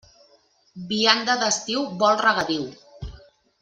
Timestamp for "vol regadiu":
2.03-2.69